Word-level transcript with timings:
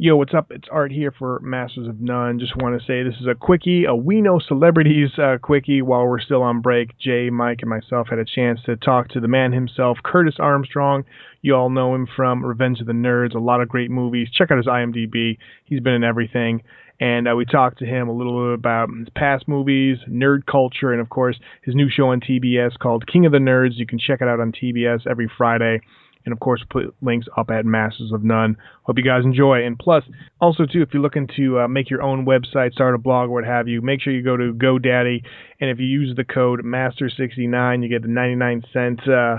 Yo, 0.00 0.16
what's 0.16 0.32
up? 0.32 0.52
It's 0.52 0.68
Art 0.70 0.92
here 0.92 1.10
for 1.10 1.40
Masters 1.40 1.88
of 1.88 2.00
None. 2.00 2.38
Just 2.38 2.56
want 2.56 2.80
to 2.80 2.86
say 2.86 3.02
this 3.02 3.20
is 3.20 3.26
a 3.26 3.34
quickie, 3.34 3.84
a 3.84 3.96
We 3.96 4.20
Know 4.20 4.38
Celebrities 4.38 5.10
uh, 5.18 5.38
quickie. 5.42 5.82
While 5.82 6.06
we're 6.06 6.20
still 6.20 6.44
on 6.44 6.60
break, 6.60 6.96
Jay, 7.00 7.30
Mike, 7.30 7.62
and 7.62 7.68
myself 7.68 8.06
had 8.08 8.20
a 8.20 8.24
chance 8.24 8.60
to 8.66 8.76
talk 8.76 9.08
to 9.08 9.20
the 9.20 9.26
man 9.26 9.50
himself, 9.50 9.98
Curtis 10.04 10.36
Armstrong. 10.38 11.02
You 11.42 11.56
all 11.56 11.68
know 11.68 11.96
him 11.96 12.06
from 12.14 12.46
Revenge 12.46 12.78
of 12.78 12.86
the 12.86 12.92
Nerds, 12.92 13.34
a 13.34 13.40
lot 13.40 13.60
of 13.60 13.68
great 13.68 13.90
movies. 13.90 14.28
Check 14.32 14.52
out 14.52 14.58
his 14.58 14.68
IMDb. 14.68 15.36
He's 15.64 15.80
been 15.80 15.94
in 15.94 16.04
everything. 16.04 16.62
And 17.00 17.26
uh, 17.26 17.34
we 17.34 17.44
talked 17.44 17.80
to 17.80 17.84
him 17.84 18.08
a 18.08 18.12
little 18.12 18.50
bit 18.50 18.54
about 18.54 18.90
his 18.96 19.08
past 19.16 19.48
movies, 19.48 19.98
nerd 20.08 20.46
culture, 20.46 20.92
and 20.92 21.00
of 21.00 21.08
course 21.08 21.40
his 21.62 21.74
new 21.74 21.90
show 21.90 22.10
on 22.10 22.20
TBS 22.20 22.78
called 22.78 23.08
King 23.08 23.26
of 23.26 23.32
the 23.32 23.38
Nerds. 23.38 23.74
You 23.74 23.86
can 23.86 23.98
check 23.98 24.20
it 24.20 24.28
out 24.28 24.38
on 24.38 24.52
TBS 24.52 25.08
every 25.08 25.28
Friday 25.36 25.80
and 26.28 26.34
of 26.34 26.40
course 26.40 26.62
put 26.68 26.94
links 27.00 27.26
up 27.38 27.50
at 27.50 27.64
Masters 27.64 28.12
of 28.12 28.22
None. 28.22 28.56
Hope 28.82 28.98
you 28.98 29.04
guys 29.04 29.24
enjoy. 29.24 29.64
And 29.64 29.78
plus, 29.78 30.04
also 30.42 30.66
too, 30.66 30.82
if 30.82 30.90
you're 30.92 31.02
looking 31.02 31.26
to 31.36 31.60
uh, 31.60 31.68
make 31.68 31.88
your 31.88 32.02
own 32.02 32.26
website, 32.26 32.72
start 32.72 32.94
a 32.94 32.98
blog, 32.98 33.30
or 33.30 33.32
what 33.32 33.44
have 33.44 33.66
you, 33.66 33.80
make 33.80 34.02
sure 34.02 34.12
you 34.12 34.22
go 34.22 34.36
to 34.36 34.52
GoDaddy, 34.52 35.22
and 35.60 35.70
if 35.70 35.78
you 35.78 35.86
use 35.86 36.14
the 36.14 36.24
code 36.24 36.60
Master69, 36.60 37.82
you 37.82 37.88
get 37.88 38.02
the 38.02 38.08
99 38.08 38.62
cent 38.74 39.00
uh, 39.08 39.38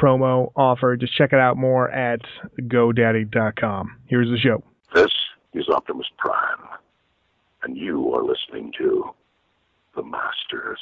promo 0.00 0.50
offer. 0.56 0.96
Just 0.96 1.14
check 1.14 1.34
it 1.34 1.38
out 1.38 1.58
more 1.58 1.90
at 1.90 2.20
GoDaddy.com. 2.58 3.98
Here's 4.06 4.30
the 4.30 4.38
show. 4.38 4.62
This 4.94 5.12
is 5.52 5.68
Optimus 5.68 6.06
Prime, 6.16 6.68
and 7.64 7.76
you 7.76 8.14
are 8.14 8.24
listening 8.24 8.72
to 8.78 9.10
the 9.94 10.02
Masters 10.02 10.80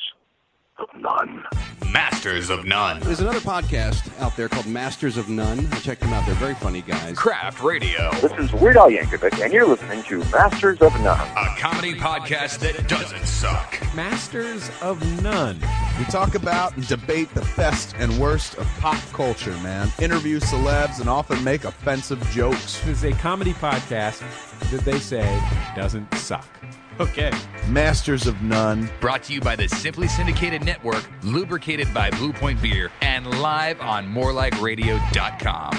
of 0.78 0.86
None. 0.96 1.42
Masters 1.90 2.50
of 2.50 2.66
None. 2.66 3.00
There's 3.00 3.20
another 3.20 3.40
podcast 3.40 4.10
out 4.20 4.36
there 4.36 4.48
called 4.48 4.66
Masters 4.66 5.16
of 5.16 5.30
None. 5.30 5.70
Check 5.80 5.98
them 6.00 6.12
out. 6.12 6.26
They're 6.26 6.34
very 6.34 6.54
funny 6.54 6.82
guys. 6.82 7.16
Craft 7.16 7.62
Radio. 7.62 8.10
This 8.20 8.32
is 8.32 8.52
Weird 8.52 8.76
Al 8.76 8.90
Yankovic, 8.90 9.42
and 9.42 9.52
you're 9.54 9.66
listening 9.66 10.02
to 10.02 10.18
Masters 10.30 10.82
of 10.82 10.92
None. 11.00 11.18
A 11.18 11.56
comedy 11.58 11.94
podcast 11.94 12.58
that 12.58 12.86
doesn't 12.88 13.24
suck. 13.24 13.80
Masters 13.94 14.70
of 14.82 15.00
None. 15.22 15.58
We 15.98 16.04
talk 16.06 16.34
about 16.34 16.76
and 16.76 16.86
debate 16.86 17.32
the 17.32 17.48
best 17.56 17.94
and 17.98 18.16
worst 18.18 18.56
of 18.58 18.66
pop 18.80 19.02
culture, 19.14 19.56
man. 19.62 19.90
Interview 19.98 20.40
celebs 20.40 21.00
and 21.00 21.08
often 21.08 21.42
make 21.42 21.64
offensive 21.64 22.20
jokes. 22.30 22.80
This 22.80 22.98
is 22.98 23.04
a 23.04 23.12
comedy 23.12 23.54
podcast 23.54 24.20
that 24.70 24.80
they 24.82 24.98
say 24.98 25.24
doesn't 25.74 26.12
suck. 26.16 26.46
Okay. 27.08 27.30
Masters 27.68 28.26
of 28.26 28.42
None. 28.42 28.90
Brought 29.00 29.22
to 29.24 29.32
you 29.32 29.40
by 29.40 29.54
the 29.54 29.68
Simply 29.68 30.08
Syndicated 30.08 30.64
Network, 30.64 31.08
lubricated 31.22 31.92
by 31.94 32.10
Blue 32.10 32.32
Point 32.32 32.60
Beer, 32.60 32.90
and 33.02 33.24
live 33.40 33.80
on 33.80 34.08
morelikeradio.com. 34.08 35.72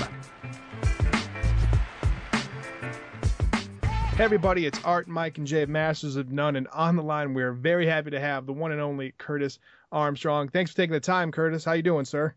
Hey 4.15 4.23
everybody, 4.23 4.65
it's 4.65 4.79
Art, 4.85 5.09
Mike, 5.09 5.37
and 5.37 5.47
Jay 5.47 5.63
of 5.63 5.69
Masters 5.69 6.15
of 6.15 6.31
None, 6.31 6.55
and 6.55 6.69
on 6.69 6.95
the 6.95 7.03
line 7.03 7.33
we're 7.33 7.51
very 7.53 7.85
happy 7.85 8.11
to 8.11 8.19
have 8.19 8.45
the 8.45 8.53
one 8.53 8.71
and 8.71 8.79
only 8.79 9.13
Curtis 9.17 9.59
Armstrong. 9.91 10.47
Thanks 10.47 10.71
for 10.71 10.77
taking 10.77 10.93
the 10.93 10.99
time, 11.01 11.31
Curtis. 11.33 11.65
How 11.65 11.73
you 11.73 11.83
doing, 11.83 12.05
sir? 12.05 12.33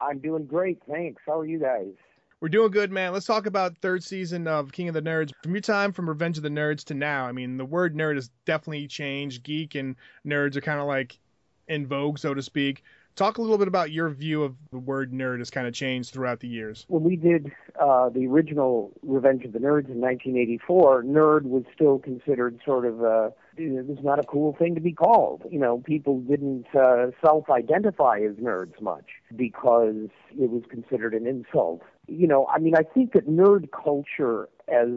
I'm 0.00 0.18
doing 0.18 0.46
great, 0.46 0.82
thanks. 0.88 1.20
How 1.26 1.40
are 1.40 1.46
you 1.46 1.58
guys? 1.58 1.92
We're 2.40 2.48
doing 2.48 2.70
good, 2.70 2.92
man. 2.92 3.12
Let's 3.12 3.26
talk 3.26 3.46
about 3.46 3.76
third 3.78 4.04
season 4.04 4.46
of 4.46 4.70
King 4.70 4.86
of 4.88 4.94
the 4.94 5.02
Nerds. 5.02 5.32
From 5.42 5.54
your 5.54 5.60
time 5.60 5.92
from 5.92 6.08
Revenge 6.08 6.36
of 6.36 6.44
the 6.44 6.48
Nerds 6.48 6.84
to 6.84 6.94
now, 6.94 7.26
I 7.26 7.32
mean, 7.32 7.56
the 7.56 7.64
word 7.64 7.96
nerd 7.96 8.14
has 8.14 8.30
definitely 8.44 8.86
changed. 8.86 9.42
Geek 9.42 9.74
and 9.74 9.96
nerds 10.24 10.54
are 10.54 10.60
kind 10.60 10.78
of 10.78 10.86
like 10.86 11.18
in 11.66 11.84
vogue, 11.88 12.16
so 12.18 12.34
to 12.34 12.42
speak. 12.42 12.84
Talk 13.16 13.38
a 13.38 13.42
little 13.42 13.58
bit 13.58 13.66
about 13.66 13.90
your 13.90 14.08
view 14.10 14.44
of 14.44 14.54
the 14.70 14.78
word 14.78 15.12
nerd 15.12 15.38
has 15.38 15.50
kind 15.50 15.66
of 15.66 15.74
changed 15.74 16.12
throughout 16.12 16.38
the 16.38 16.46
years. 16.46 16.84
When 16.86 17.02
we 17.02 17.16
did 17.16 17.50
uh, 17.80 18.10
the 18.10 18.28
original 18.28 18.92
Revenge 19.02 19.44
of 19.44 19.52
the 19.52 19.58
Nerds 19.58 19.90
in 19.90 20.00
1984, 20.00 21.02
nerd 21.02 21.42
was 21.42 21.64
still 21.74 21.98
considered 21.98 22.60
sort 22.64 22.86
of 22.86 23.02
a 23.02 23.32
it 23.58 23.86
was 23.86 23.98
not 24.02 24.18
a 24.18 24.22
cool 24.22 24.54
thing 24.58 24.74
to 24.74 24.80
be 24.80 24.92
called. 24.92 25.42
You 25.50 25.58
know, 25.58 25.78
people 25.78 26.20
didn't 26.20 26.66
uh, 26.74 27.08
self-identify 27.24 28.20
as 28.20 28.36
nerds 28.36 28.80
much 28.80 29.06
because 29.34 30.08
it 30.30 30.50
was 30.50 30.62
considered 30.70 31.14
an 31.14 31.26
insult. 31.26 31.82
You 32.06 32.26
know, 32.26 32.46
I 32.46 32.58
mean, 32.58 32.74
I 32.76 32.82
think 32.82 33.12
that 33.12 33.28
nerd 33.28 33.70
culture, 33.72 34.48
as 34.68 34.88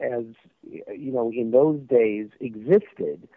as 0.00 0.24
you 0.70 1.12
know, 1.12 1.30
in 1.34 1.50
those 1.50 1.80
days 1.88 2.28
existed, 2.40 3.28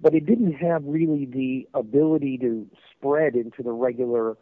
but 0.00 0.14
it 0.14 0.26
didn't 0.26 0.52
have 0.52 0.82
really 0.84 1.26
the 1.26 1.68
ability 1.74 2.38
to 2.38 2.66
spread 2.90 3.34
into 3.34 3.62
the 3.62 3.72
regular 3.72 4.36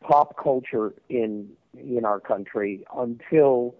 pop 0.00 0.36
culture 0.42 0.94
in 1.08 1.50
in 1.74 2.04
our 2.04 2.20
country 2.20 2.84
until 2.96 3.74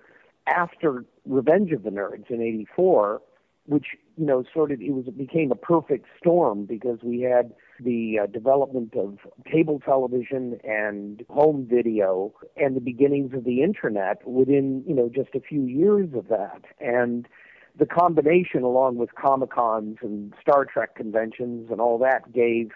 after 0.47 1.05
Revenge 1.27 1.73
of 1.73 1.83
the 1.83 1.91
Nerds 1.91 2.31
in 2.31 2.41
'84, 2.41 3.21
which 3.69 3.89
you 4.17 4.25
know 4.25 4.43
sort 4.53 4.73
of 4.73 4.81
it 4.81 4.93
was 4.93 5.07
it 5.07 5.17
became 5.17 5.53
a 5.53 5.55
perfect 5.55 6.07
storm 6.19 6.65
because 6.65 6.99
we 7.03 7.21
had 7.21 7.53
the 7.79 8.19
uh, 8.23 8.27
development 8.27 8.95
of 8.97 9.19
cable 9.45 9.79
television 9.79 10.59
and 10.65 11.23
home 11.29 11.67
video 11.71 12.33
and 12.57 12.75
the 12.75 12.81
beginnings 12.81 13.35
of 13.35 13.45
the 13.45 13.63
internet 13.63 14.27
within 14.27 14.83
you 14.87 14.95
know 14.95 15.11
just 15.15 15.35
a 15.35 15.41
few 15.41 15.63
years 15.65 16.09
of 16.15 16.29
that. 16.29 16.63
And 16.81 17.29
the 17.79 17.85
combination 17.85 18.63
along 18.63 18.97
with 18.97 19.15
comic 19.15 19.51
cons 19.51 19.99
and 20.01 20.33
star 20.41 20.65
trek 20.65 20.95
conventions 20.95 21.69
and 21.71 21.79
all 21.79 21.99
that 21.99 22.33
gave 22.33 22.71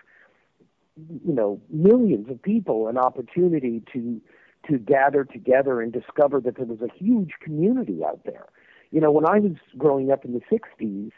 you 1.25 1.32
know 1.32 1.58
millions 1.70 2.28
of 2.28 2.41
people 2.42 2.88
an 2.88 2.98
opportunity 2.98 3.82
to 3.94 4.20
to 4.69 4.78
gather 4.78 5.25
together 5.25 5.81
and 5.81 5.91
discover 5.91 6.38
that 6.38 6.56
there 6.56 6.66
was 6.66 6.82
a 6.82 6.92
huge 6.94 7.31
community 7.42 8.04
out 8.04 8.20
there 8.25 8.44
you 8.92 9.00
know 9.00 9.10
when 9.10 9.26
i 9.26 9.38
was 9.38 9.53
growing 9.76 10.12
up 10.12 10.25
in 10.25 10.32
the 10.32 10.41
60s 10.50 11.10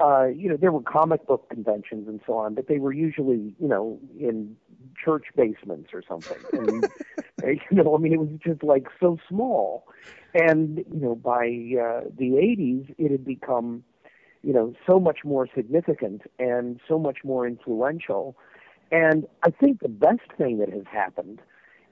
uh, 0.00 0.26
you 0.26 0.48
know, 0.48 0.56
there 0.56 0.72
were 0.72 0.82
comic 0.82 1.26
book 1.26 1.48
conventions 1.50 2.08
and 2.08 2.20
so 2.26 2.32
on, 2.34 2.54
but 2.54 2.68
they 2.68 2.78
were 2.78 2.92
usually, 2.92 3.54
you 3.60 3.68
know, 3.68 3.98
in 4.18 4.56
church 5.02 5.26
basements 5.36 5.90
or 5.92 6.02
something. 6.08 6.38
And, 6.52 6.88
you 7.70 7.82
know, 7.82 7.94
I 7.94 7.98
mean, 7.98 8.14
it 8.14 8.18
was 8.18 8.30
just 8.42 8.62
like 8.62 8.86
so 8.98 9.18
small. 9.28 9.86
And, 10.34 10.78
you 10.78 11.00
know, 11.00 11.14
by 11.14 11.44
uh, 11.44 12.08
the 12.16 12.32
80s, 12.32 12.94
it 12.96 13.10
had 13.10 13.24
become, 13.26 13.84
you 14.42 14.54
know, 14.54 14.72
so 14.86 14.98
much 14.98 15.18
more 15.22 15.46
significant 15.54 16.22
and 16.38 16.80
so 16.88 16.98
much 16.98 17.18
more 17.22 17.46
influential. 17.46 18.36
And 18.90 19.26
I 19.42 19.50
think 19.50 19.80
the 19.80 19.88
best 19.88 20.32
thing 20.38 20.58
that 20.58 20.70
has 20.70 20.84
happened 20.90 21.40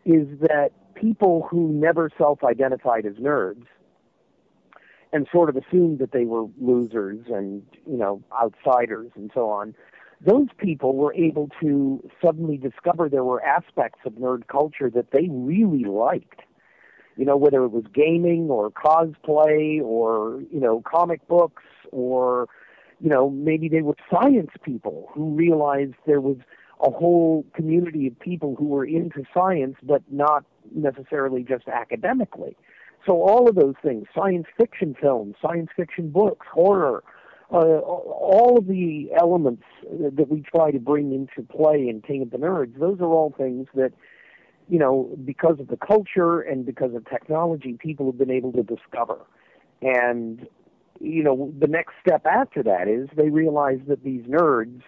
is 0.06 0.26
that 0.40 0.70
people 0.94 1.46
who 1.50 1.68
never 1.72 2.10
self 2.16 2.42
identified 2.42 3.04
as 3.04 3.14
nerds 3.14 3.66
and 5.12 5.26
sort 5.32 5.48
of 5.48 5.56
assumed 5.56 5.98
that 5.98 6.12
they 6.12 6.24
were 6.24 6.44
losers 6.60 7.24
and 7.28 7.62
you 7.86 7.96
know 7.96 8.22
outsiders 8.40 9.10
and 9.14 9.30
so 9.34 9.48
on 9.48 9.74
those 10.20 10.48
people 10.56 10.96
were 10.96 11.14
able 11.14 11.48
to 11.60 12.02
suddenly 12.24 12.56
discover 12.56 13.08
there 13.08 13.24
were 13.24 13.44
aspects 13.44 14.00
of 14.04 14.14
nerd 14.14 14.48
culture 14.48 14.90
that 14.90 15.12
they 15.12 15.28
really 15.30 15.84
liked. 15.84 16.40
You 17.16 17.24
know 17.24 17.36
whether 17.36 17.64
it 17.64 17.68
was 17.68 17.84
gaming 17.92 18.48
or 18.48 18.70
cosplay 18.70 19.82
or 19.82 20.42
you 20.52 20.60
know 20.60 20.82
comic 20.82 21.26
books 21.26 21.64
or 21.90 22.48
you 23.00 23.08
know 23.08 23.28
maybe 23.30 23.68
they 23.68 23.82
were 23.82 23.96
science 24.10 24.50
people 24.62 25.08
who 25.12 25.34
realized 25.34 25.94
there 26.06 26.20
was 26.20 26.36
a 26.80 26.90
whole 26.90 27.44
community 27.54 28.06
of 28.06 28.18
people 28.20 28.54
who 28.56 28.66
were 28.66 28.84
into 28.84 29.24
science 29.34 29.74
but 29.82 30.00
not 30.12 30.44
necessarily 30.72 31.42
just 31.42 31.66
academically 31.66 32.56
so 33.06 33.22
all 33.22 33.48
of 33.48 33.54
those 33.54 33.74
things, 33.82 34.06
science 34.14 34.46
fiction 34.56 34.94
films, 35.00 35.36
science 35.40 35.70
fiction 35.76 36.10
books, 36.10 36.46
horror, 36.52 37.02
uh, 37.50 37.56
all 37.56 38.58
of 38.58 38.66
the 38.66 39.08
elements 39.18 39.62
that 39.90 40.28
we 40.28 40.42
try 40.42 40.70
to 40.70 40.78
bring 40.78 41.12
into 41.12 41.48
play 41.48 41.88
in 41.88 42.02
King 42.02 42.22
of 42.22 42.30
the 42.30 42.36
Nerds, 42.36 42.78
those 42.78 43.00
are 43.00 43.06
all 43.06 43.34
things 43.36 43.66
that, 43.74 43.92
you 44.68 44.78
know, 44.78 45.16
because 45.24 45.58
of 45.58 45.68
the 45.68 45.78
culture 45.78 46.40
and 46.40 46.66
because 46.66 46.94
of 46.94 47.08
technology, 47.08 47.78
people 47.78 48.06
have 48.06 48.18
been 48.18 48.30
able 48.30 48.52
to 48.52 48.62
discover. 48.62 49.18
And, 49.80 50.46
you 51.00 51.22
know, 51.22 51.50
the 51.58 51.68
next 51.68 51.94
step 52.06 52.26
after 52.26 52.62
that 52.64 52.86
is 52.86 53.08
they 53.16 53.30
realize 53.30 53.80
that 53.88 54.04
these 54.04 54.24
nerds 54.24 54.82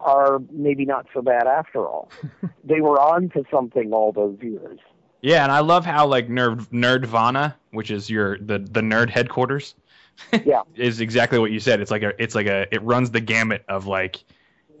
are 0.00 0.40
maybe 0.50 0.84
not 0.84 1.06
so 1.14 1.22
bad 1.22 1.46
after 1.46 1.86
all. 1.86 2.10
they 2.64 2.80
were 2.80 2.98
on 3.00 3.28
to 3.30 3.44
something 3.48 3.92
all 3.92 4.10
those 4.10 4.38
years. 4.40 4.80
Yeah, 5.22 5.44
and 5.44 5.52
I 5.52 5.60
love 5.60 5.86
how 5.86 6.06
like 6.06 6.28
Nerd 6.28 6.66
Nerdvana, 6.70 7.54
which 7.70 7.92
is 7.92 8.10
your 8.10 8.38
the 8.38 8.58
the 8.58 8.80
nerd 8.80 9.08
headquarters, 9.08 9.76
yeah, 10.44 10.62
is 10.74 11.00
exactly 11.00 11.38
what 11.38 11.52
you 11.52 11.60
said. 11.60 11.80
It's 11.80 11.92
like 11.92 12.02
a 12.02 12.12
it's 12.20 12.34
like 12.34 12.46
a 12.48 12.66
it 12.74 12.82
runs 12.82 13.12
the 13.12 13.20
gamut 13.20 13.64
of 13.68 13.86
like 13.86 14.24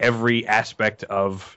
every 0.00 0.44
aspect 0.46 1.04
of 1.04 1.56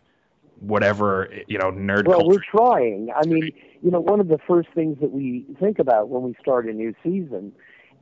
whatever 0.59 1.33
you 1.47 1.57
know 1.57 1.71
nerd. 1.71 2.07
Well, 2.07 2.19
culture. 2.19 2.27
we're 2.27 2.59
trying. 2.59 3.09
I 3.15 3.25
mean, 3.25 3.51
you 3.81 3.89
know, 3.89 3.99
one 3.99 4.19
of 4.19 4.27
the 4.27 4.37
first 4.47 4.69
things 4.75 4.99
that 5.01 5.11
we 5.11 5.47
think 5.59 5.79
about 5.79 6.09
when 6.09 6.21
we 6.21 6.35
start 6.39 6.67
a 6.67 6.73
new 6.73 6.93
season 7.03 7.53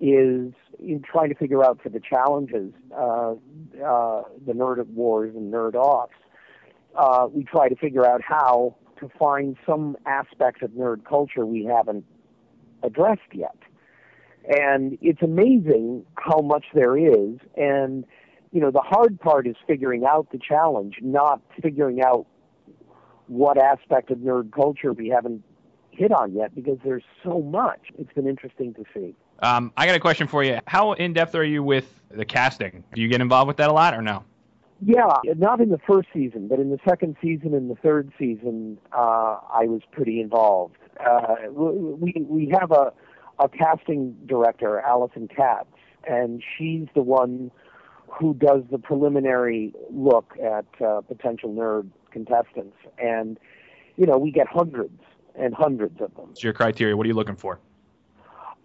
is 0.01 0.51
in 0.80 1.01
trying 1.01 1.30
to 1.30 1.35
figure 1.35 1.63
out 1.63 1.81
for 1.81 1.88
the 1.88 2.01
challenges, 2.01 2.74
uh, 2.94 3.31
uh, 3.31 4.24
the 4.45 4.51
nerd 4.53 4.85
wars 4.88 5.33
and 5.33 5.53
nerd 5.53 5.75
offs. 5.75 6.13
Uh, 6.94 7.27
we 7.31 7.45
try 7.45 7.69
to 7.69 7.75
figure 7.75 8.06
out 8.06 8.21
how 8.21 8.75
to 9.03 9.17
find 9.17 9.55
some 9.65 9.97
aspects 10.05 10.61
of 10.61 10.71
nerd 10.71 11.05
culture 11.05 11.45
we 11.45 11.65
haven't 11.65 12.05
addressed 12.83 13.21
yet. 13.33 13.57
And 14.47 14.97
it's 15.01 15.21
amazing 15.21 16.05
how 16.15 16.41
much 16.41 16.65
there 16.73 16.97
is. 16.97 17.38
And, 17.55 18.05
you 18.51 18.59
know, 18.59 18.71
the 18.71 18.81
hard 18.81 19.19
part 19.19 19.47
is 19.47 19.55
figuring 19.65 20.03
out 20.05 20.31
the 20.31 20.39
challenge, 20.39 20.95
not 21.01 21.41
figuring 21.61 22.01
out 22.01 22.25
what 23.27 23.57
aspect 23.57 24.11
of 24.11 24.17
nerd 24.17 24.51
culture 24.51 24.91
we 24.91 25.07
haven't 25.09 25.44
hit 25.91 26.11
on 26.11 26.33
yet 26.33 26.53
because 26.53 26.77
there's 26.83 27.03
so 27.23 27.41
much. 27.41 27.79
It's 27.97 28.11
been 28.13 28.27
interesting 28.27 28.73
to 28.73 28.83
see. 28.94 29.15
Um, 29.39 29.71
I 29.77 29.85
got 29.85 29.95
a 29.95 29.99
question 29.99 30.27
for 30.27 30.44
you. 30.44 30.59
How 30.67 30.94
in 30.94 31.13
depth 31.13 31.35
are 31.35 31.44
you 31.44 31.63
with 31.63 32.01
the 32.11 32.25
casting? 32.25 32.83
Do 32.94 33.01
you 33.01 33.07
get 33.07 33.21
involved 33.21 33.47
with 33.47 33.57
that 33.57 33.69
a 33.69 33.73
lot 33.73 33.94
or 33.94 34.01
no? 34.01 34.23
Yeah, 34.81 35.13
not 35.37 35.61
in 35.61 35.69
the 35.69 35.79
first 35.87 36.09
season, 36.13 36.47
but 36.47 36.59
in 36.59 36.69
the 36.69 36.79
second 36.87 37.15
season 37.21 37.53
and 37.53 37.69
the 37.69 37.75
third 37.75 38.11
season, 38.19 38.77
uh, 38.91 39.37
I 39.53 39.65
was 39.65 39.81
pretty 39.91 40.19
involved. 40.19 40.75
Uh, 40.99 41.35
we 41.51 42.13
we 42.27 42.49
have 42.59 42.71
a 42.71 42.91
a 43.39 43.49
casting 43.49 44.15
director, 44.25 44.79
Allison 44.79 45.27
Katz, 45.27 45.69
and 46.07 46.43
she's 46.57 46.87
the 46.95 47.01
one 47.01 47.51
who 48.07 48.33
does 48.33 48.63
the 48.71 48.77
preliminary 48.77 49.73
look 49.89 50.33
at 50.43 50.65
uh, 50.85 51.01
potential 51.01 51.49
nerd 51.49 51.89
contestants. 52.11 52.77
And 52.97 53.39
you 53.97 54.05
know, 54.05 54.17
we 54.17 54.31
get 54.31 54.47
hundreds 54.47 54.99
and 55.35 55.53
hundreds 55.53 55.99
of 56.01 56.13
them. 56.15 56.27
What's 56.27 56.43
your 56.43 56.53
criteria? 56.53 56.95
What 56.95 57.05
are 57.05 57.07
you 57.07 57.15
looking 57.15 57.35
for? 57.35 57.59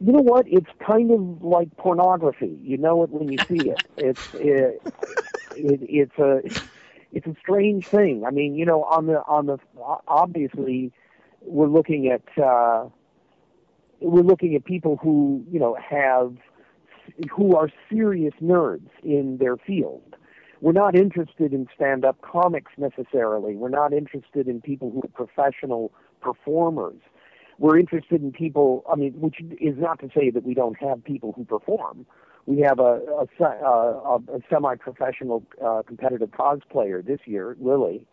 You 0.00 0.12
know 0.12 0.22
what? 0.22 0.46
It's 0.46 0.70
kind 0.86 1.10
of 1.10 1.42
like 1.42 1.76
pornography. 1.76 2.58
You 2.62 2.76
know 2.76 3.02
it 3.02 3.10
when 3.10 3.32
you 3.32 3.38
see 3.48 3.70
it. 3.70 3.82
It's 3.96 4.28
it, 4.34 4.80
it, 5.58 5.80
it's 5.82 6.18
a 6.18 6.40
it's 7.12 7.26
a 7.26 7.34
strange 7.40 7.86
thing. 7.86 8.24
I 8.26 8.30
mean, 8.30 8.54
you 8.54 8.64
know, 8.64 8.84
on 8.84 9.06
the 9.06 9.22
on 9.26 9.46
the 9.46 9.58
obviously 10.06 10.92
we're 11.42 11.68
looking 11.68 12.08
at 12.08 12.42
uh, 12.42 12.88
we're 14.00 14.22
looking 14.22 14.54
at 14.54 14.64
people 14.64 14.96
who 14.96 15.44
you 15.50 15.58
know 15.58 15.76
have 15.76 16.36
who 17.34 17.56
are 17.56 17.70
serious 17.90 18.34
nerds 18.42 18.88
in 19.02 19.38
their 19.38 19.56
field. 19.56 20.16
We're 20.60 20.72
not 20.72 20.96
interested 20.96 21.52
in 21.52 21.68
stand-up 21.74 22.20
comics 22.20 22.72
necessarily. 22.76 23.54
We're 23.54 23.68
not 23.68 23.92
interested 23.92 24.48
in 24.48 24.60
people 24.60 24.90
who 24.90 25.02
are 25.04 25.26
professional 25.26 25.92
performers. 26.20 26.96
We're 27.58 27.78
interested 27.78 28.22
in 28.22 28.32
people. 28.32 28.84
I 28.90 28.96
mean, 28.96 29.12
which 29.20 29.36
is 29.60 29.78
not 29.78 30.00
to 30.00 30.08
say 30.14 30.30
that 30.30 30.44
we 30.44 30.54
don't 30.54 30.76
have 30.80 31.02
people 31.02 31.32
who 31.32 31.44
perform. 31.44 32.06
We 32.48 32.60
have 32.60 32.78
a, 32.78 33.02
a, 33.20 33.44
a, 33.44 34.16
a 34.16 34.40
semi-professional 34.48 35.42
uh, 35.62 35.82
competitive 35.86 36.30
cosplayer 36.30 37.04
this 37.04 37.20
year, 37.26 37.54
Lily. 37.60 38.06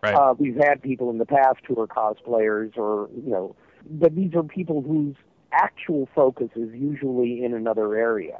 Right. 0.00 0.14
Uh, 0.14 0.34
we've 0.38 0.54
had 0.54 0.80
people 0.80 1.10
in 1.10 1.18
the 1.18 1.26
past 1.26 1.58
who 1.66 1.76
are 1.80 1.88
cosplayers, 1.88 2.78
or 2.78 3.10
you 3.12 3.32
know, 3.32 3.56
but 3.90 4.14
these 4.14 4.32
are 4.36 4.44
people 4.44 4.80
whose 4.82 5.16
actual 5.50 6.08
focus 6.14 6.50
is 6.54 6.68
usually 6.72 7.42
in 7.42 7.52
another 7.52 7.96
area. 7.96 8.38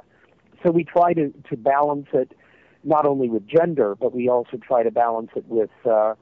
So 0.63 0.71
we 0.71 0.85
try 0.85 1.11
to 1.15 1.33
to 1.49 1.57
balance 1.57 2.07
it 2.13 2.31
not 2.85 3.05
only 3.05 3.27
with 3.27 3.45
gender, 3.45 3.95
but 3.95 4.15
we 4.15 4.29
also 4.29 4.55
try 4.55 4.83
to 4.83 4.91
balance 4.91 5.31
it 5.35 5.43
with 5.49 5.69
uh, 5.85 6.13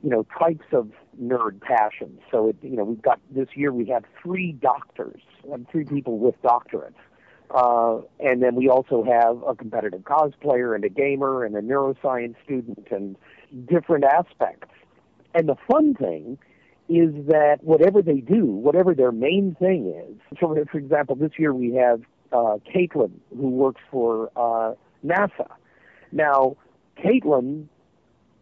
you 0.00 0.10
know 0.10 0.24
types 0.38 0.66
of 0.72 0.92
nerd 1.20 1.60
passions. 1.60 2.20
So 2.30 2.50
it, 2.50 2.56
you 2.62 2.76
know 2.76 2.84
we've 2.84 3.02
got 3.02 3.18
this 3.32 3.48
year 3.56 3.72
we 3.72 3.86
have 3.86 4.04
three 4.22 4.52
doctors, 4.52 5.22
and 5.52 5.68
three 5.70 5.84
people 5.84 6.18
with 6.18 6.40
doctorates. 6.40 6.94
Uh, 7.54 7.98
and 8.20 8.42
then 8.42 8.54
we 8.54 8.68
also 8.68 9.04
have 9.04 9.42
a 9.46 9.54
competitive 9.54 10.02
cosplayer 10.02 10.74
and 10.74 10.84
a 10.84 10.88
gamer 10.88 11.44
and 11.44 11.54
a 11.56 11.60
neuroscience 11.60 12.34
student 12.44 12.88
and 12.90 13.16
different 13.66 14.04
aspects. 14.04 14.68
And 15.34 15.48
the 15.48 15.56
fun 15.70 15.94
thing 15.94 16.38
is 16.88 17.10
that 17.26 17.58
whatever 17.62 18.02
they 18.02 18.20
do, 18.20 18.44
whatever 18.46 18.94
their 18.94 19.12
main 19.12 19.56
thing 19.58 19.92
is, 20.08 20.38
so 20.40 20.54
for 20.70 20.78
example, 20.78 21.16
this 21.16 21.32
year 21.38 21.52
we 21.52 21.74
have 21.74 22.00
uh, 22.32 22.58
Caitlin, 22.72 23.12
who 23.30 23.50
works 23.50 23.80
for 23.90 24.30
uh, 24.36 24.74
NASA. 25.04 25.48
Now, 26.12 26.56
Caitlin 26.98 27.66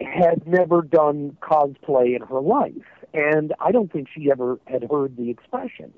had 0.00 0.46
never 0.46 0.82
done 0.82 1.36
cosplay 1.42 2.16
in 2.16 2.22
her 2.22 2.40
life, 2.40 2.72
and 3.12 3.54
I 3.60 3.72
don't 3.72 3.92
think 3.92 4.08
she 4.14 4.30
ever 4.30 4.58
had 4.66 4.86
heard 4.90 5.16
the 5.16 5.30
expression. 5.30 5.92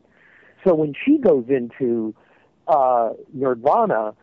So 0.65 0.75
when 0.75 0.95
she 1.05 1.19
goes 1.19 1.45
into 1.49 2.15
uh, 2.69 3.11
Nerdvana, 3.37 4.15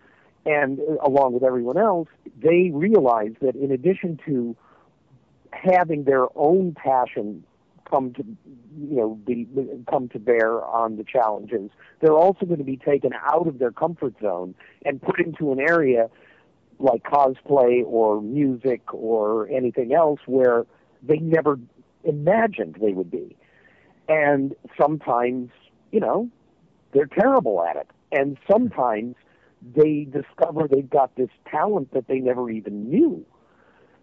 and 0.45 0.79
along 1.03 1.33
with 1.33 1.43
everyone 1.43 1.77
else, 1.77 2.09
they 2.41 2.71
realize 2.73 3.33
that 3.41 3.55
in 3.55 3.71
addition 3.71 4.19
to 4.25 4.55
having 5.51 6.03
their 6.03 6.25
own 6.35 6.73
passion 6.73 7.43
come 7.89 8.13
to 8.13 8.23
you 8.79 8.95
know 8.95 9.15
be 9.25 9.47
come 9.89 10.09
to 10.09 10.19
bear 10.19 10.63
on 10.65 10.97
the 10.97 11.03
challenges, 11.03 11.69
they're 12.01 12.17
also 12.17 12.45
going 12.45 12.57
to 12.57 12.65
be 12.65 12.77
taken 12.77 13.11
out 13.13 13.47
of 13.47 13.59
their 13.59 13.71
comfort 13.71 14.13
zone 14.21 14.55
and 14.85 15.01
put 15.01 15.19
into 15.19 15.51
an 15.51 15.59
area 15.59 16.09
like 16.79 17.03
cosplay 17.03 17.83
or 17.85 18.21
music 18.21 18.93
or 18.93 19.47
anything 19.49 19.93
else 19.93 20.19
where 20.25 20.65
they 21.01 21.17
never 21.17 21.59
imagined 22.03 22.77
they 22.81 22.93
would 22.93 23.11
be. 23.11 23.35
And 24.09 24.55
sometimes, 24.79 25.49
you 25.91 25.99
know, 25.99 26.29
they're 26.93 27.07
terrible 27.07 27.63
at 27.63 27.75
it. 27.77 27.87
And 28.13 28.37
sometimes 28.49 29.15
they 29.75 30.07
discover 30.09 30.67
they've 30.67 30.89
got 30.89 31.15
this 31.15 31.29
talent 31.49 31.91
that 31.93 32.07
they 32.07 32.19
never 32.19 32.49
even 32.49 32.89
knew. 32.89 33.25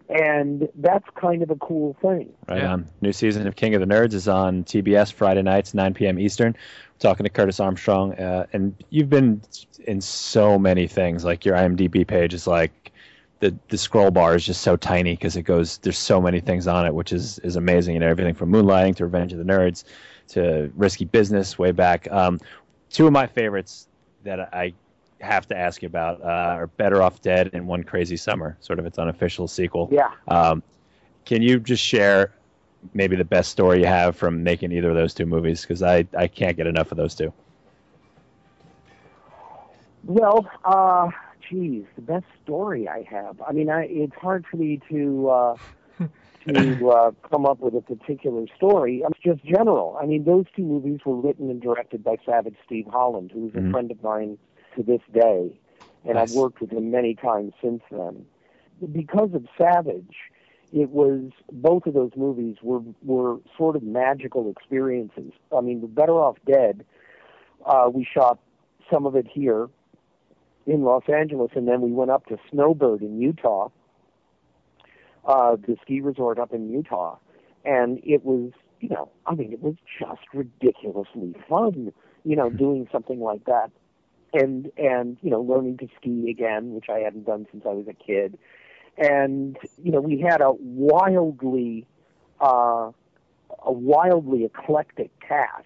And 0.09 0.67
that's 0.75 1.05
kind 1.15 1.41
of 1.41 1.51
a 1.51 1.55
cool 1.55 1.95
thing. 2.01 2.33
Right 2.49 2.63
on. 2.63 2.87
New 2.99 3.13
season 3.13 3.47
of 3.47 3.55
King 3.55 3.75
of 3.75 3.79
the 3.79 3.87
Nerds 3.87 4.13
is 4.13 4.27
on 4.27 4.65
TBS 4.65 5.13
Friday 5.13 5.41
nights, 5.41 5.73
9 5.73 5.93
p.m. 5.93 6.19
Eastern. 6.19 6.51
We're 6.53 6.99
talking 6.99 7.23
to 7.23 7.29
Curtis 7.29 7.61
Armstrong, 7.61 8.13
uh, 8.15 8.45
and 8.51 8.75
you've 8.89 9.09
been 9.09 9.41
in 9.87 10.01
so 10.01 10.59
many 10.59 10.85
things. 10.87 11.23
Like 11.23 11.45
your 11.45 11.55
IMDb 11.55 12.05
page 12.05 12.33
is 12.33 12.45
like 12.45 12.91
the 13.39 13.55
the 13.69 13.77
scroll 13.77 14.11
bar 14.11 14.35
is 14.35 14.45
just 14.45 14.61
so 14.61 14.75
tiny 14.75 15.13
because 15.13 15.37
it 15.37 15.43
goes. 15.43 15.77
There's 15.77 15.97
so 15.97 16.19
many 16.19 16.41
things 16.41 16.67
on 16.67 16.85
it, 16.85 16.93
which 16.93 17.13
is 17.13 17.39
is 17.39 17.55
amazing. 17.55 17.95
And 17.95 18.03
everything 18.03 18.33
from 18.33 18.51
Moonlighting 18.51 18.97
to 18.97 19.05
Revenge 19.05 19.31
of 19.31 19.39
the 19.39 19.45
Nerds 19.45 19.85
to 20.29 20.69
Risky 20.75 21.05
Business 21.05 21.57
way 21.57 21.71
back. 21.71 22.11
Um, 22.11 22.37
two 22.89 23.07
of 23.07 23.13
my 23.13 23.27
favorites 23.27 23.87
that 24.23 24.53
I 24.53 24.73
have 25.19 25.47
to 25.47 25.57
ask 25.57 25.81
you 25.81 25.87
about 25.87 26.21
uh, 26.21 26.25
are 26.25 26.67
Better 26.67 27.01
Off 27.01 27.21
Dead 27.21 27.51
and 27.53 27.67
One 27.67 27.83
Crazy 27.83 28.17
Summer, 28.17 28.57
sort 28.59 28.79
of 28.79 28.85
its 28.85 28.97
unofficial 28.97 29.47
sequel. 29.47 29.89
Yeah. 29.91 30.11
Um, 30.27 30.63
can 31.25 31.41
you 31.41 31.59
just 31.59 31.83
share 31.83 32.33
maybe 32.93 33.15
the 33.15 33.25
best 33.25 33.51
story 33.51 33.79
you 33.79 33.85
have 33.85 34.15
from 34.15 34.43
making 34.43 34.71
either 34.71 34.89
of 34.89 34.95
those 34.95 35.13
two 35.13 35.25
movies? 35.25 35.61
Because 35.61 35.83
I, 35.83 36.07
I 36.17 36.27
can't 36.27 36.57
get 36.57 36.67
enough 36.67 36.91
of 36.91 36.97
those 36.97 37.15
two. 37.15 37.31
Well, 40.03 40.49
uh, 40.65 41.09
geez, 41.47 41.85
the 41.95 42.01
best 42.01 42.25
story 42.43 42.87
I 42.87 43.03
have. 43.03 43.41
I 43.47 43.51
mean, 43.51 43.69
I, 43.69 43.83
it's 43.85 44.15
hard 44.15 44.45
for 44.49 44.57
me 44.57 44.81
to 44.89 45.29
uh, 45.29 45.57
to 46.47 46.89
uh, 46.89 47.11
come 47.29 47.45
up 47.45 47.59
with 47.59 47.75
a 47.75 47.81
particular 47.81 48.45
story. 48.55 49.03
It's 49.07 49.19
just 49.19 49.43
general. 49.45 49.97
I 50.01 50.05
mean, 50.05 50.23
those 50.25 50.45
two 50.55 50.63
movies 50.63 50.99
were 51.05 51.15
written 51.15 51.49
and 51.49 51.61
directed 51.61 52.03
by 52.03 52.17
Savage 52.25 52.55
Steve 52.65 52.87
Holland, 52.89 53.31
who's 53.31 53.51
Mhm. 53.53 53.67
a 53.69 53.71
friend 53.71 53.91
of 53.91 54.01
mine 54.03 54.37
to 54.75 54.83
this 54.83 55.01
day, 55.13 55.51
and 56.05 56.15
Nice. 56.15 56.29
I've 56.29 56.35
worked 56.35 56.61
with 56.61 56.71
him 56.71 56.91
many 56.91 57.13
times 57.15 57.53
since 57.61 57.83
then. 57.91 58.25
Because 58.91 59.33
of 59.33 59.45
Savage, 59.57 60.15
it 60.73 60.89
was 60.89 61.31
both 61.51 61.85
of 61.85 61.93
those 61.93 62.15
movies 62.15 62.57
were 62.63 62.81
were 63.05 63.37
sort 63.57 63.75
of 63.75 63.83
magical 63.83 64.49
experiences. 64.49 65.33
I 65.55 65.61
mean, 65.61 65.85
Better 65.87 66.13
Off 66.13 66.37
Dead, 66.45 66.85
uh, 67.65 67.89
we 67.93 68.03
shot 68.03 68.39
some 68.89 69.05
of 69.05 69.15
it 69.15 69.27
here 69.27 69.69
in 70.65 70.83
Los 70.83 71.03
Angeles, 71.09 71.51
and 71.55 71.67
then 71.67 71.81
we 71.81 71.91
went 71.91 72.11
up 72.11 72.25
to 72.27 72.37
Snowbird 72.49 73.01
in 73.01 73.19
Utah, 73.19 73.69
uh, 75.25 75.55
the 75.55 75.77
ski 75.81 76.01
resort 76.01 76.39
up 76.39 76.53
in 76.53 76.69
Utah, 76.69 77.17
and 77.65 77.99
it 78.03 78.25
was, 78.25 78.51
you 78.79 78.89
know, 78.89 79.09
I 79.25 79.35
mean, 79.35 79.53
it 79.53 79.61
was 79.61 79.75
just 79.99 80.21
ridiculously 80.33 81.35
fun, 81.47 81.91
you 82.23 82.35
know, 82.35 82.49
doing 82.49 82.87
something 82.91 83.19
like 83.19 83.45
that, 83.45 83.71
and 84.33 84.71
and 84.77 85.17
you 85.21 85.29
know, 85.29 85.41
learning 85.41 85.77
to 85.79 85.87
ski 85.99 86.29
again, 86.29 86.73
which 86.73 86.89
I 86.89 86.99
hadn't 86.99 87.25
done 87.25 87.47
since 87.51 87.63
I 87.65 87.73
was 87.73 87.87
a 87.87 87.93
kid, 87.93 88.37
and 88.97 89.57
you 89.81 89.91
know, 89.91 90.01
we 90.01 90.19
had 90.19 90.41
a 90.41 90.51
wildly, 90.51 91.85
uh, 92.39 92.91
a 93.59 93.71
wildly 93.71 94.45
eclectic 94.45 95.11
cast. 95.19 95.65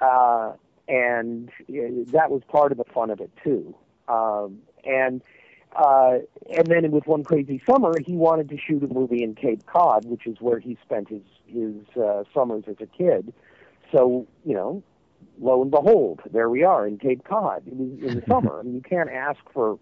Uh, 0.00 0.52
and 0.88 1.48
uh, 1.68 2.04
that 2.12 2.30
was 2.30 2.42
part 2.48 2.72
of 2.72 2.78
the 2.78 2.84
fun 2.84 3.10
of 3.10 3.20
it 3.20 3.30
too. 3.42 3.74
Um, 4.08 4.58
and 4.84 5.22
uh, 5.76 6.18
and 6.56 6.66
then 6.66 6.90
with 6.90 7.06
one 7.06 7.22
crazy 7.22 7.60
summer, 7.68 7.92
he 8.04 8.14
wanted 8.14 8.48
to 8.48 8.56
shoot 8.58 8.82
a 8.82 8.86
movie 8.86 9.22
in 9.22 9.34
Cape 9.34 9.66
Cod, 9.66 10.06
which 10.06 10.26
is 10.26 10.36
where 10.40 10.58
he 10.58 10.78
spent 10.82 11.08
his 11.08 11.22
his 11.46 11.74
uh, 12.02 12.24
summers 12.34 12.64
as 12.66 12.76
a 12.80 12.86
kid. 12.86 13.32
So 13.92 14.26
you 14.44 14.54
know, 14.54 14.82
lo 15.38 15.62
and 15.62 15.70
behold, 15.70 16.20
there 16.32 16.48
we 16.48 16.64
are 16.64 16.86
in 16.86 16.98
Cape 16.98 17.24
Cod 17.24 17.66
in, 17.66 17.98
in 18.02 18.16
the 18.16 18.22
summer. 18.28 18.60
I 18.60 18.62
mean, 18.62 18.74
you 18.74 18.80
can't 18.80 19.10
ask 19.10 19.38
for 19.52 19.78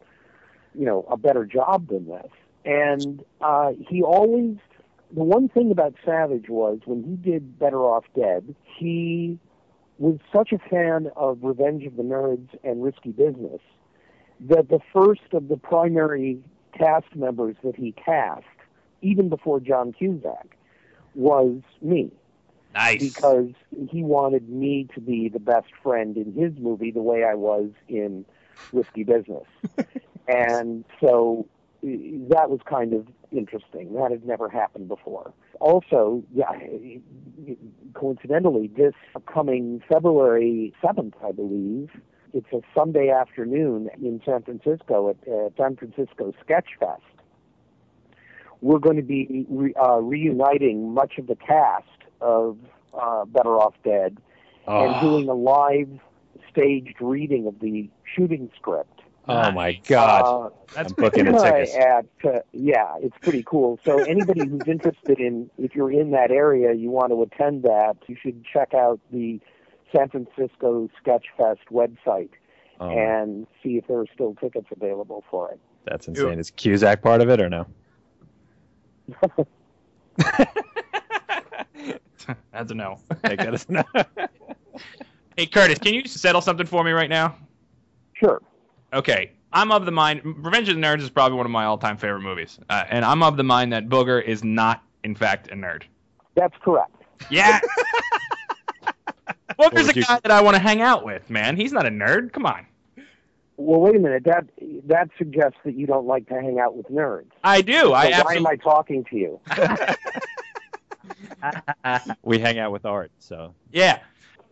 you 0.74 0.84
know 0.84 1.06
a 1.10 1.16
better 1.16 1.44
job 1.44 1.88
than 1.88 2.08
this. 2.08 2.30
And 2.64 3.22
uh, 3.40 3.72
he 3.78 4.02
always 4.02 4.56
the 5.14 5.22
one 5.22 5.48
thing 5.48 5.70
about 5.70 5.94
Savage 6.04 6.48
was 6.48 6.80
when 6.86 7.04
he 7.04 7.14
did 7.14 7.58
Better 7.58 7.80
Off 7.80 8.04
Dead, 8.16 8.54
he 8.78 9.38
was 9.98 10.18
such 10.32 10.50
a 10.52 10.58
fan 10.58 11.10
of 11.14 11.38
Revenge 11.42 11.84
of 11.84 11.96
the 11.96 12.02
Nerds 12.02 12.48
and 12.64 12.82
Risky 12.82 13.12
Business 13.12 13.60
that 14.40 14.68
the 14.68 14.80
first 14.92 15.32
of 15.32 15.48
the 15.48 15.56
primary 15.56 16.38
cast 16.76 17.14
members 17.14 17.56
that 17.62 17.76
he 17.76 17.92
cast, 17.92 18.44
even 19.02 19.28
before 19.28 19.60
John 19.60 19.92
Cusack, 19.92 20.56
was 21.14 21.60
me. 21.80 22.10
Nice. 22.74 23.14
Because 23.14 23.50
he 23.88 24.02
wanted 24.02 24.48
me 24.48 24.88
to 24.94 25.00
be 25.00 25.28
the 25.28 25.38
best 25.38 25.68
friend 25.82 26.16
in 26.16 26.32
his 26.32 26.52
movie 26.58 26.90
the 26.90 27.02
way 27.02 27.22
I 27.24 27.34
was 27.34 27.70
in 27.88 28.24
Risky 28.72 29.04
Business. 29.04 29.46
and 30.28 30.84
so 31.00 31.46
that 31.82 32.50
was 32.50 32.60
kind 32.68 32.92
of 32.94 33.06
interesting. 33.30 33.94
That 33.94 34.10
had 34.10 34.26
never 34.26 34.48
happened 34.48 34.88
before. 34.88 35.32
Also, 35.60 36.24
yeah, 36.32 36.50
coincidentally, 37.94 38.68
this 38.68 38.94
coming 39.32 39.82
February 39.88 40.72
7th, 40.82 41.14
I 41.24 41.32
believe, 41.32 41.90
it's 42.34 42.52
a 42.52 42.60
Sunday 42.74 43.08
afternoon 43.10 43.88
in 44.02 44.20
San 44.26 44.42
Francisco 44.42 45.08
at 45.08 45.16
uh, 45.26 45.48
San 45.56 45.76
Francisco 45.76 46.34
Sketch 46.44 46.66
Fest. 46.78 47.00
We're 48.60 48.78
going 48.78 48.96
to 48.96 49.02
be 49.02 49.46
re- 49.48 49.74
uh, 49.80 49.98
reuniting 50.00 50.92
much 50.92 51.18
of 51.18 51.26
the 51.26 51.36
cast 51.36 51.84
of 52.20 52.58
uh, 52.92 53.24
Better 53.26 53.56
Off 53.58 53.74
Dead 53.84 54.18
and 54.66 54.94
Oh. 54.96 55.00
doing 55.00 55.28
a 55.28 55.34
live 55.34 55.90
staged 56.50 56.96
reading 57.00 57.46
of 57.46 57.60
the 57.60 57.88
shooting 58.14 58.50
script. 58.56 58.90
Oh 59.26 59.50
my 59.52 59.72
God! 59.86 60.22
Uh, 60.76 60.78
I'm 60.78 60.86
booking 60.98 61.24
the 61.26 61.32
tickets. 61.42 61.74
At, 61.74 62.06
uh, 62.24 62.40
yeah, 62.52 62.96
it's 63.00 63.16
pretty 63.22 63.42
cool. 63.46 63.78
So 63.84 64.02
anybody 64.04 64.46
who's 64.46 64.66
interested 64.66 65.18
in, 65.18 65.50
if 65.58 65.74
you're 65.74 65.90
in 65.92 66.10
that 66.10 66.30
area, 66.30 66.74
you 66.74 66.90
want 66.90 67.10
to 67.10 67.22
attend 67.22 67.62
that, 67.62 67.96
you 68.06 68.16
should 68.20 68.44
check 68.44 68.74
out 68.74 69.00
the 69.10 69.40
San 69.94 70.08
Francisco 70.08 70.88
Sketchfest 71.04 71.58
website 71.70 72.30
Oh, 72.80 72.88
and 72.88 73.46
see 73.62 73.76
if 73.76 73.86
there 73.86 74.00
are 74.00 74.06
still 74.12 74.34
tickets 74.34 74.66
available 74.74 75.22
for 75.30 75.52
it. 75.52 75.60
that's 75.86 76.08
insane. 76.08 76.40
Is 76.40 76.50
Cusack 76.50 77.02
part 77.02 77.20
of 77.20 77.28
it 77.28 77.40
or 77.40 77.48
no? 77.48 77.66
That's 82.52 82.70
a 82.70 82.74
no. 82.74 82.98
Take 83.24 83.38
that 83.38 83.54
as 83.54 83.66
a 83.68 83.72
no. 83.72 83.84
Hey, 85.36 85.46
Curtis, 85.46 85.78
can 85.78 85.94
you 85.94 86.06
settle 86.06 86.40
something 86.40 86.66
for 86.66 86.84
me 86.84 86.92
right 86.92 87.10
now? 87.10 87.36
Sure. 88.14 88.40
Okay. 88.92 89.32
I'm 89.52 89.70
of 89.70 89.84
the 89.84 89.92
mind. 89.92 90.22
Revenge 90.24 90.68
of 90.68 90.74
the 90.74 90.80
Nerds 90.80 91.02
is 91.02 91.10
probably 91.10 91.36
one 91.36 91.46
of 91.46 91.52
my 91.52 91.64
all-time 91.64 91.96
favorite 91.96 92.22
movies, 92.22 92.58
uh, 92.70 92.84
and 92.88 93.04
I'm 93.04 93.22
of 93.22 93.36
the 93.36 93.44
mind 93.44 93.72
that 93.72 93.88
Booger 93.88 94.24
is 94.24 94.42
not, 94.42 94.82
in 95.04 95.14
fact, 95.14 95.48
a 95.48 95.54
nerd. 95.54 95.82
That's 96.34 96.54
correct. 96.62 96.90
Yeah. 97.30 97.60
Booger's 99.58 99.84
a 99.84 99.86
would 99.86 99.96
you- 99.96 100.04
guy 100.04 100.20
that 100.20 100.30
I 100.30 100.40
want 100.42 100.56
to 100.56 100.62
hang 100.62 100.82
out 100.82 101.04
with, 101.04 101.28
man. 101.30 101.56
He's 101.56 101.72
not 101.72 101.86
a 101.86 101.90
nerd. 101.90 102.32
Come 102.32 102.46
on. 102.46 102.66
Well, 103.56 103.80
wait 103.80 103.94
a 103.94 104.00
minute. 104.00 104.24
That 104.24 104.46
that 104.88 105.10
suggests 105.16 105.58
that 105.64 105.76
you 105.76 105.86
don't 105.86 106.06
like 106.06 106.26
to 106.28 106.34
hang 106.34 106.58
out 106.58 106.76
with 106.76 106.88
nerds. 106.88 107.30
I 107.44 107.62
do. 107.62 107.72
So 107.82 107.92
I 107.92 108.06
why 108.06 108.10
absolutely. 108.12 108.36
am 108.38 108.46
I 108.48 108.56
talking 108.56 109.04
to 109.04 109.16
you? 109.16 109.40
we 112.22 112.38
hang 112.38 112.58
out 112.58 112.72
with 112.72 112.84
Art, 112.84 113.10
so 113.18 113.54
Yeah. 113.72 114.00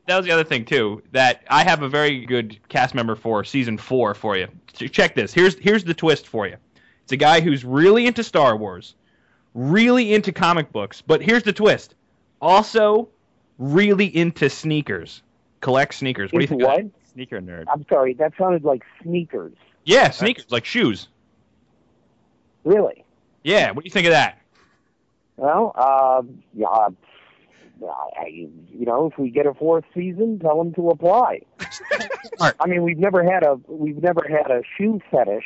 That 0.06 0.16
was 0.16 0.26
the 0.26 0.32
other 0.32 0.44
thing 0.44 0.64
too. 0.64 1.02
That 1.12 1.44
I 1.49 1.62
have 1.62 1.82
a 1.82 1.88
very 1.88 2.26
good 2.26 2.59
cast 2.68 2.94
member 2.94 3.14
for 3.14 3.44
season 3.44 3.78
four 3.78 4.14
for 4.14 4.37
you. 4.37 4.49
Check 4.73 5.14
this. 5.14 5.32
Here's 5.32 5.56
here's 5.59 5.85
the 5.85 5.94
twist 5.94 6.26
for 6.26 6.47
you. 6.47 6.56
It's 7.04 7.12
a 7.12 7.16
guy 7.16 7.40
who's 7.40 7.64
really 7.64 8.06
into 8.06 8.25
Star 8.25 8.56
Wars, 8.56 8.94
really 9.54 10.12
into 10.14 10.32
comic 10.32 10.73
books, 10.73 11.00
but 11.02 11.23
here's 11.23 11.44
the 11.44 11.52
twist. 11.52 11.94
Also, 12.40 13.09
really 13.62 14.14
into 14.14 14.50
sneakers. 14.50 15.23
Collect 15.61 15.95
sneakers. 15.95 16.33
What 16.33 16.40
do 16.40 16.45
you 16.45 16.49
think? 16.49 16.62
of 16.62 16.69
what? 16.69 16.85
sneaker 17.12 17.40
nerd. 17.40 17.64
I'm 17.73 17.85
sorry. 17.88 18.14
That 18.14 18.33
sounded 18.38 18.64
like 18.64 18.83
sneakers. 19.02 19.54
Yeah, 19.85 20.11
sneakers 20.11 20.47
like 20.50 20.64
shoes. 20.64 21.09
Really? 22.64 23.04
Yeah. 23.42 23.71
What 23.71 23.85
do 23.85 23.88
you 23.88 23.92
think 23.92 24.07
of 24.07 24.12
that? 24.12 24.38
Well, 25.37 25.73
uh, 25.76 26.23
yeah, 26.54 26.88
I, 27.87 28.26
you 28.26 28.87
know, 28.87 29.07
if 29.07 29.19
we 29.19 29.31
get 29.31 29.47
a 29.47 29.54
fourth 29.54 29.85
season, 29.95 30.38
tell 30.38 30.59
them 30.59 30.73
to 30.75 30.90
apply. 30.90 31.40
I 32.40 32.66
mean, 32.66 32.83
we've 32.83 32.99
never 32.99 33.25
had 33.25 33.42
a 33.42 33.59
we've 33.66 34.02
never 34.02 34.25
had 34.28 34.50
a 34.50 34.62
shoe 34.76 35.00
fetish 35.11 35.45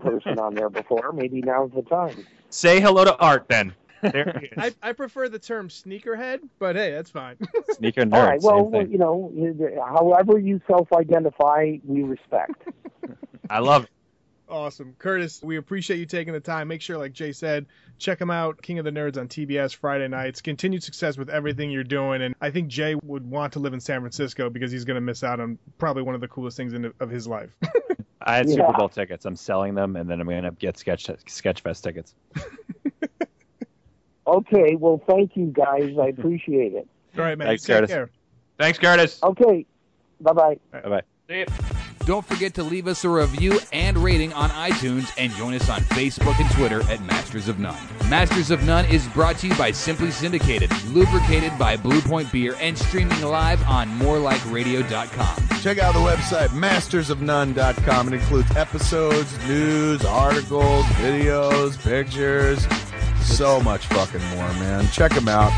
person 0.00 0.38
on 0.38 0.54
there 0.54 0.70
before. 0.70 1.12
Maybe 1.12 1.40
now's 1.40 1.70
the 1.74 1.82
time. 1.82 2.26
Say 2.50 2.80
hello 2.80 3.04
to 3.04 3.16
Art 3.18 3.46
then. 3.48 3.74
There 4.02 4.38
he 4.40 4.46
is. 4.60 4.74
I, 4.82 4.88
I 4.90 4.92
prefer 4.92 5.28
the 5.28 5.38
term 5.38 5.68
sneakerhead, 5.68 6.40
but 6.58 6.76
hey, 6.76 6.92
that's 6.92 7.10
fine. 7.10 7.36
Sneaker 7.70 8.02
nerd. 8.02 8.14
All 8.14 8.26
right. 8.26 8.40
Well, 8.42 8.70
same 8.72 8.84
thing. 8.84 8.92
you 8.92 8.98
know, 8.98 9.32
however 9.86 10.38
you 10.38 10.60
self-identify, 10.66 11.78
we 11.84 12.02
respect. 12.02 12.62
I 13.50 13.58
love 13.60 13.84
it. 13.84 13.90
Awesome. 14.50 14.94
Curtis, 14.98 15.42
we 15.42 15.58
appreciate 15.58 15.98
you 15.98 16.06
taking 16.06 16.32
the 16.32 16.40
time. 16.40 16.68
Make 16.68 16.80
sure, 16.80 16.96
like 16.96 17.12
Jay 17.12 17.32
said, 17.32 17.66
check 17.98 18.18
him 18.18 18.30
out, 18.30 18.62
King 18.62 18.78
of 18.78 18.86
the 18.86 18.90
Nerds 18.90 19.18
on 19.18 19.28
TBS 19.28 19.76
Friday 19.76 20.08
nights. 20.08 20.40
Continued 20.40 20.82
success 20.82 21.18
with 21.18 21.28
everything 21.28 21.70
you're 21.70 21.84
doing. 21.84 22.22
And 22.22 22.34
I 22.40 22.50
think 22.50 22.68
Jay 22.68 22.94
would 22.94 23.28
want 23.30 23.52
to 23.54 23.58
live 23.58 23.74
in 23.74 23.80
San 23.80 24.00
Francisco 24.00 24.48
because 24.48 24.72
he's 24.72 24.86
going 24.86 24.94
to 24.94 25.02
miss 25.02 25.22
out 25.22 25.38
on 25.38 25.58
probably 25.76 26.02
one 26.02 26.14
of 26.14 26.22
the 26.22 26.28
coolest 26.28 26.56
things 26.56 26.72
in, 26.72 26.90
of 26.98 27.10
his 27.10 27.26
life. 27.28 27.50
I 28.22 28.36
had 28.36 28.48
Yeah. 28.48 28.56
Super 28.56 28.72
Bowl 28.72 28.88
tickets. 28.88 29.26
I'm 29.26 29.36
selling 29.36 29.74
them, 29.74 29.96
and 29.96 30.08
then 30.08 30.20
I'm 30.20 30.26
gonna 30.28 30.50
get 30.50 30.76
Sketch 30.76 31.06
Sketchfest 31.06 31.82
tickets. 31.82 32.14
Okay. 34.28 34.76
Well, 34.76 35.02
thank 35.08 35.36
you 35.36 35.46
guys. 35.46 35.96
I 36.00 36.08
appreciate 36.08 36.74
it. 36.74 36.86
All 37.18 37.24
right, 37.24 37.36
man. 37.38 37.48
Thanks, 37.48 37.64
Take 37.64 37.76
Curtis. 37.76 37.90
care. 37.90 38.10
Thanks, 38.58 38.78
Curtis. 38.78 39.18
Okay. 39.22 39.64
Bye 40.20 40.32
bye. 40.32 40.58
Bye 40.72 40.80
bye. 40.88 41.02
See 41.28 41.40
ya. 41.40 41.46
Don't 42.04 42.24
forget 42.24 42.54
to 42.54 42.62
leave 42.62 42.88
us 42.88 43.04
a 43.04 43.08
review 43.08 43.60
and 43.70 43.98
rating 43.98 44.32
on 44.32 44.48
iTunes 44.50 45.12
and 45.18 45.30
join 45.32 45.52
us 45.52 45.68
on 45.68 45.80
Facebook 45.80 46.40
and 46.40 46.50
Twitter 46.52 46.80
at 46.90 47.02
Masters 47.02 47.48
of 47.48 47.58
None. 47.58 47.76
Masters 48.08 48.50
of 48.50 48.64
None 48.64 48.86
is 48.86 49.06
brought 49.08 49.36
to 49.40 49.48
you 49.48 49.54
by 49.56 49.70
Simply 49.72 50.10
Syndicated, 50.10 50.70
lubricated 50.86 51.58
by 51.58 51.76
Blue 51.76 52.00
Point 52.00 52.32
Beer, 52.32 52.56
and 52.60 52.78
streaming 52.78 53.20
live 53.20 53.62
on 53.68 53.88
morelikeradio.com. 53.98 55.60
Check 55.60 55.76
out 55.78 55.92
the 55.92 56.00
website, 56.00 56.48
mastersofnone.com. 56.48 58.08
It 58.08 58.14
includes 58.14 58.56
episodes, 58.56 59.46
news, 59.46 60.02
articles, 60.06 60.86
videos, 60.86 61.78
pictures, 61.82 62.66
so 63.36 63.60
much 63.60 63.86
fucking 63.86 64.22
more, 64.30 64.48
man. 64.54 64.86
Check 64.88 65.12
them 65.12 65.28
out. 65.28 65.52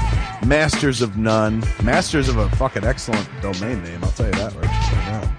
Masters 0.46 1.00
of 1.02 1.16
None. 1.16 1.62
Masters 1.82 2.28
of 2.28 2.36
a 2.36 2.48
fucking 2.56 2.84
excellent 2.84 3.28
domain 3.40 3.82
name, 3.82 4.02
I'll 4.02 4.10
tell 4.12 4.26
you 4.26 4.32
that 4.32 4.54
right 4.54 4.64
now. 4.64 5.36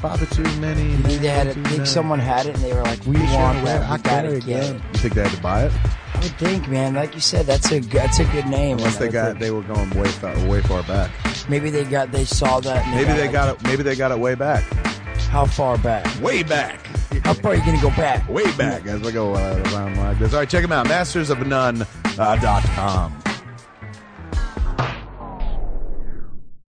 Father 0.00 0.26
too 0.26 0.42
many. 0.60 0.82
You 0.90 0.96
think 0.98 1.20
they 1.22 1.28
had 1.28 1.46
it? 1.46 1.54
Think 1.54 1.70
many. 1.70 1.84
someone 1.84 2.18
had 2.18 2.46
it 2.46 2.54
and 2.56 2.64
they 2.64 2.72
were 2.74 2.82
like, 2.82 3.04
"We 3.06 3.16
Sure, 3.16 3.36
want 3.38 3.64
that. 3.64 3.82
I 3.88 3.96
We 3.96 4.02
gotta 4.02 4.28
it, 4.36 4.46
get 4.46 4.64
yeah. 4.64 4.70
it." 4.70 4.82
You 4.94 4.98
think 4.98 5.14
they 5.14 5.22
had 5.22 5.30
to 5.32 5.40
buy 5.42 5.64
it? 5.66 5.72
I 6.14 6.18
would 6.18 6.38
think, 6.38 6.68
man. 6.68 6.94
Like 6.94 7.14
you 7.14 7.20
said, 7.20 7.46
that's 7.46 7.70
a 7.70 7.80
good- 7.80 7.90
that's 7.92 8.18
a 8.18 8.24
good 8.24 8.46
name. 8.46 8.78
Unless 8.78 8.96
they 8.96 9.08
got 9.08 9.38
they 9.38 9.50
were 9.52 9.62
going 9.62 9.90
way 9.90 10.08
far, 10.08 10.34
way 10.48 10.60
far 10.62 10.82
back. 10.84 11.10
maybe 11.48 11.70
they 11.70 11.84
got 11.84 12.10
they 12.10 12.24
saw 12.24 12.58
that. 12.60 12.84
And 12.86 12.94
Maybe 12.96 13.12
they 13.12 13.22
like, 13.22 13.32
got 13.32 13.48
it. 13.54 13.62
Maybe 13.64 13.82
they 13.84 13.94
got 13.94 14.10
it 14.10 14.18
way 14.18 14.34
back. 14.34 14.64
How 15.30 15.46
far 15.46 15.78
back? 15.78 16.04
Way 16.20 16.42
back. 16.42 16.80
How 17.24 17.34
far 17.34 17.52
are 17.52 17.54
you 17.54 17.64
gonna 17.64 17.80
go 17.80 17.90
back? 17.90 18.28
Way 18.28 18.50
back 18.56 18.86
as 18.86 19.00
we 19.00 19.12
go 19.12 19.34
uh, 19.34 19.62
around 19.72 19.96
like 19.96 20.18
this. 20.18 20.32
All 20.32 20.40
right, 20.40 20.48
check 20.48 20.62
them 20.62 20.72
out. 20.72 20.86
Mastersofnone.com. 20.86 21.86
Uh, 22.18 22.36
dot 22.36 22.62
com. 22.64 23.22